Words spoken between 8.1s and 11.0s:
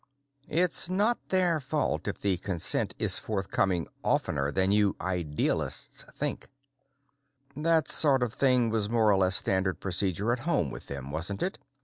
of thing was more or less standard procedure at home with